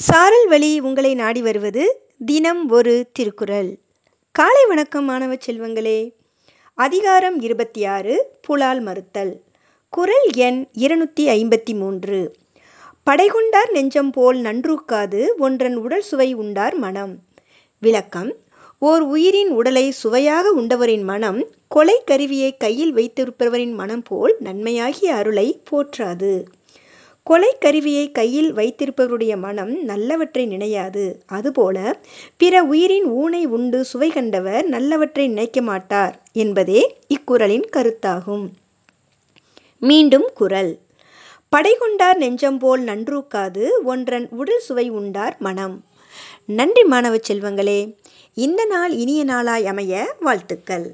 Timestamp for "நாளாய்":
49.24-49.66